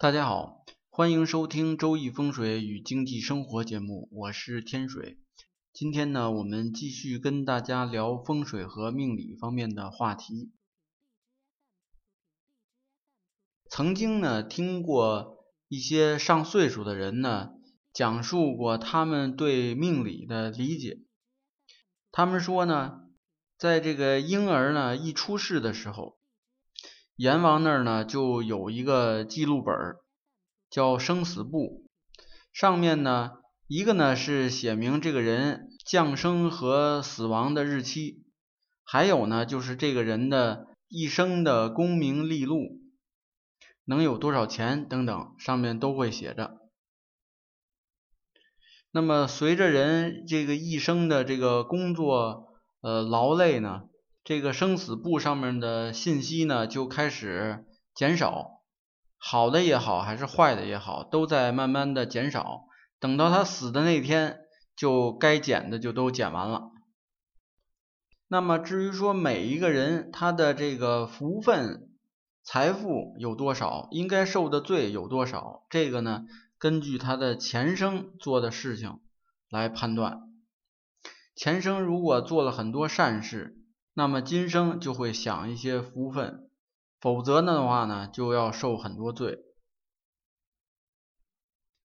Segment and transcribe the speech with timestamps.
[0.00, 5.18] 大家好，欢迎收听《周易风水与经济生活》节目，我是天水。
[5.74, 10.52] 今天呢，我们继续跟大家聊风水和命理方面的话题。
[13.68, 17.50] 曾经呢，听过一些上岁数的人呢，
[17.92, 21.02] 讲述过他们对命理的理解。
[22.10, 23.02] 他们说呢，
[23.58, 26.18] 在这个婴儿呢一出世的时候。
[27.20, 30.00] 阎王那儿呢，就有一个记录本儿，
[30.70, 31.84] 叫生死簿。
[32.50, 33.32] 上面呢，
[33.66, 38.24] 一个呢是写明这个人降生和死亡的日期，
[38.84, 42.80] 还有呢就是这个人的一生的功名利禄，
[43.84, 46.56] 能有多少钱等等，上面都会写着。
[48.92, 52.48] 那么随着人这个一生的这个工作
[52.80, 53.82] 呃劳累呢。
[54.30, 57.66] 这个生死簿上面的信息呢，就开始
[57.96, 58.62] 减少，
[59.18, 62.60] 好的也好，还是坏的也好，都在慢慢的减少。
[63.00, 64.38] 等到他死的那天，
[64.76, 66.70] 就该减的就都减完了。
[68.28, 71.90] 那么至于说每一个人他的这个福分、
[72.44, 76.24] 财富有多少，应该受的罪有多少，这个呢，
[76.56, 79.00] 根据他的前生做的事情
[79.50, 80.20] 来判断。
[81.34, 83.56] 前生如果做了很多善事，
[83.92, 86.48] 那么今生就会享一些福分，
[87.00, 89.38] 否则的话呢，就要受很多罪。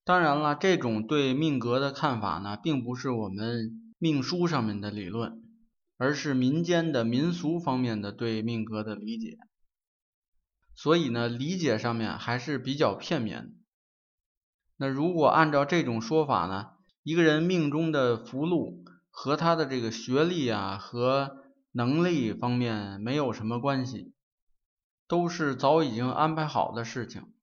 [0.03, 5.43] 当然了，这种对命格的看法呢，并不是我们命书上面的理论，
[5.97, 9.37] 而是民间的民俗方面的对命格的理解。
[10.75, 13.55] 所以呢，理解上面还是比较片面。
[14.77, 21.44] 那如果按照这种说法呢，一个人命中的福禄和他的这个学历啊和
[21.77, 24.13] 能力方面没有什么关系，
[25.09, 27.33] 都是早已经安排好的事情。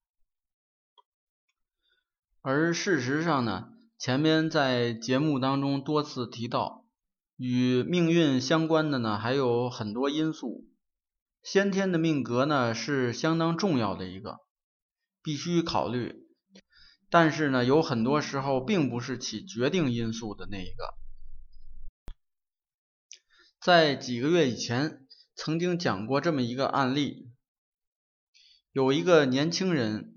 [2.41, 6.87] 而事实上呢，前面在节目当中多次提到，
[7.37, 10.65] 与命运相关的呢还有很多因素。
[11.43, 14.39] 先天的命格呢是相当重要的一个，
[15.23, 16.27] 必须考虑。
[17.11, 21.02] 但是呢，有很多时候并不是起决定因素的那一个。
[23.65, 25.07] 在几个月以前，
[25.37, 27.31] 曾经讲过这么一个案例：
[28.73, 30.17] 有一个年轻人，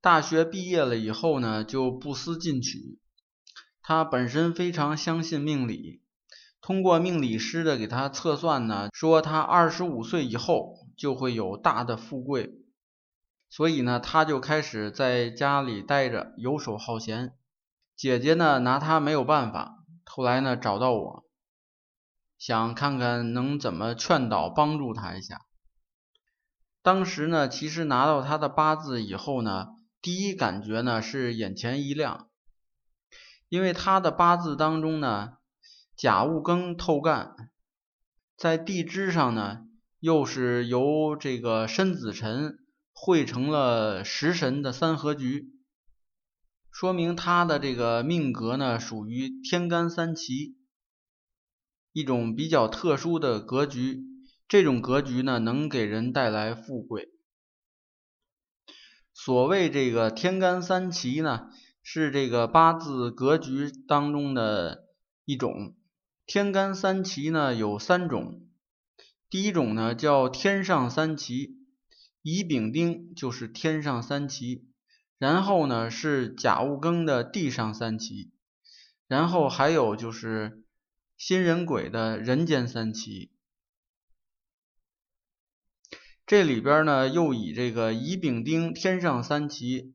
[0.00, 2.98] 大学毕业了以后呢，就不思进取。
[3.82, 6.00] 他本身非常相信命理，
[6.62, 12.54] 通过命理师的给他测算呢，说他二十五岁以后就会有大的富贵。
[13.50, 17.34] 所以呢，他就开始在家里待着，游手好闲。
[17.94, 21.26] 姐姐呢，拿他没有办法，后来呢，找到我。
[22.40, 25.42] 想看看能怎么劝导帮助他一下。
[26.80, 29.66] 当时呢，其实拿到他的八字以后呢，
[30.00, 32.30] 第一感觉呢是眼前一亮，
[33.50, 35.34] 因为他的八字当中呢，
[35.94, 37.36] 甲戊庚透干，
[38.38, 39.66] 在地支上呢
[39.98, 42.58] 又是由这个申子辰
[42.94, 45.52] 汇成了食神的三合局，
[46.70, 50.56] 说明他的这个命格呢属于天干三奇。
[51.92, 54.04] 一种比较特殊的格局，
[54.46, 57.08] 这种格局呢，能给人带来富贵。
[59.12, 61.50] 所谓这个天干三奇呢，
[61.82, 64.84] 是这个八字格局当中的
[65.24, 65.74] 一种。
[66.26, 68.46] 天干三奇呢有三种，
[69.28, 71.58] 第一种呢叫天上三奇，
[72.22, 74.68] 乙丙丁就是天上三奇，
[75.18, 78.30] 然后呢是甲戊庚的地上三奇，
[79.08, 80.62] 然后还有就是。
[81.20, 83.30] 新人鬼的人间三奇，
[86.24, 89.94] 这里边呢又以这个乙丙丁天上三奇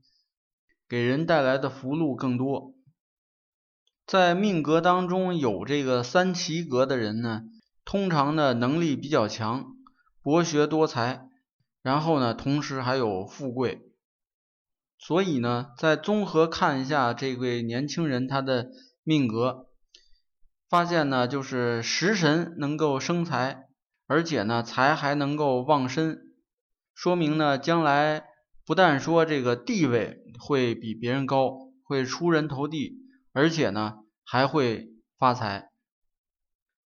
[0.87, 2.75] 给人带来的福禄更多。
[4.05, 7.41] 在命格当中有这个三奇格的人呢，
[7.83, 9.75] 通常呢能力比较强，
[10.21, 11.27] 博学多才，
[11.81, 13.91] 然后呢同时还有富贵。
[14.99, 18.69] 所以呢，再综合看一下这位年轻人他的
[19.01, 19.71] 命格。
[20.75, 23.69] 发现呢，就是食神能够生财，
[24.07, 26.19] 而且呢财还能够旺身，
[26.93, 28.25] 说明呢将来
[28.65, 32.97] 不但说这个地位会比别人高，会出人头地，
[33.31, 35.69] 而且呢还会发财。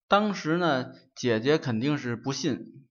[0.08, 2.86] 当时呢姐姐肯定是不信，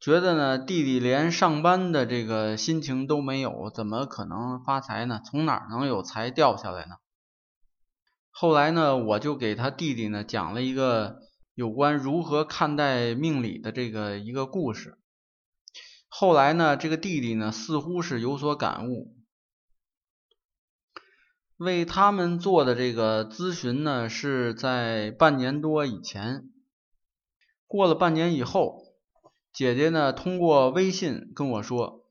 [0.00, 5.20] 觉得呢弟弟连上班的这个心情都没有，怎么可能发财呢？
[5.22, 6.94] 从哪能有财掉下来呢？
[8.40, 11.22] 后来呢，我就给他弟弟呢讲了一个
[11.54, 14.96] 有关如何看待命理的这个一个故事。
[16.06, 19.16] 后来呢，这个弟弟呢似乎是有所感悟，
[21.56, 26.48] 为他们做的这个咨询呢，是在半年多以前。
[27.66, 28.94] 过了半年以后，
[29.52, 32.04] 姐姐呢通过微信跟我说，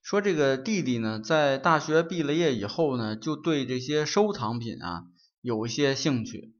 [0.00, 5.06] 说这个弟弟呢在大学毕了业以后呢，就对这些收藏品啊
[5.40, 6.54] 有一些兴趣。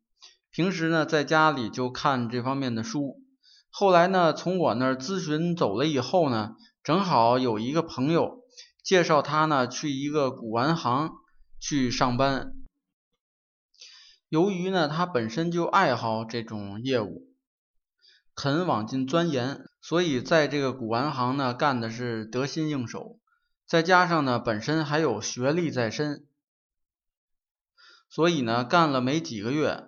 [0.50, 3.22] 平时呢在家里就看这方面的书。
[3.70, 8.44] 后来呢从我那儿咨询走了以后呢，正好有一个朋友
[8.82, 11.12] 介绍他呢去一个古玩行
[11.60, 12.52] 去上班。
[14.28, 17.26] 由于呢他本身就爱好这种业务。
[18.36, 23.18] 肯往进钻研，所以在这个古玩行呢干的是得心应手，
[23.66, 26.24] 再加上呢本身还有学历在身，
[28.10, 29.84] 所以呢干了没几个月，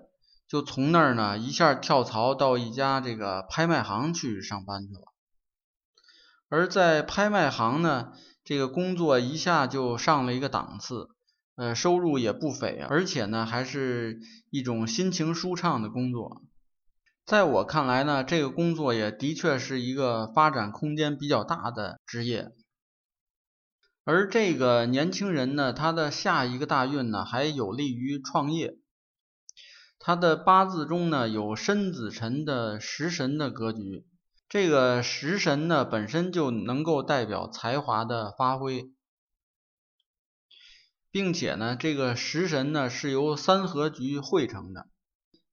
[0.49, 5.13] 就从那儿呢一下跳槽到一家这个拍卖行去上班去了。
[6.49, 8.13] 而在拍卖行呢，
[8.45, 11.09] 这个工作一下就上了一个档次，
[11.57, 14.21] 呃，收入也不菲，而且呢还是
[14.51, 16.43] 一种心情舒畅的工作。
[17.25, 22.53] 在我看来呢，这个工作也的确是一个发展空间比较大的职业。
[24.05, 28.79] 而这个年轻人呢，他的下一个大运呢，还有利于创业。
[30.01, 34.05] 他的八字中呢，有申子辰的食神的格局。
[34.49, 38.91] 这个食神呢，本身就能够代表才华的发挥，
[41.13, 44.89] 并且呢，这个食神呢，是由三合局汇成的。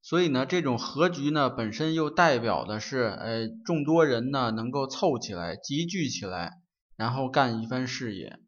[0.01, 6.58] 所以呢，这种合局呢，本身又代表的是，呃，众多人呢能够凑起来、集聚起来，
[6.99, 8.39] 然后干一番事业。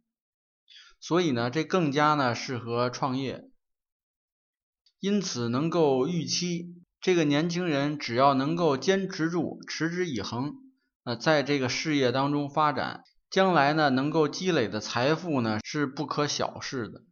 [1.00, 3.50] 所以呢，这更加呢适合创业。
[5.00, 10.53] 因此，能够预期这个年轻人只要能够坚持住、持之以恒，
[11.06, 17.03] 呃，在这个事业当中发展，将来呢能够积累的财富呢是不可小视的。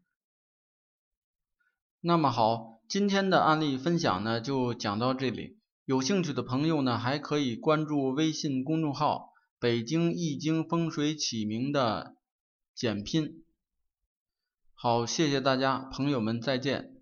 [2.01, 2.77] 那么好。
[2.89, 5.59] 今天的案例分享呢，就讲到这里。
[5.85, 12.15] 有兴趣的朋友呢，还可以关注微信公众号“北京易经风水起名”的
[12.73, 13.43] 简拼。
[14.73, 16.98] 好，谢谢大家，朋友们再见。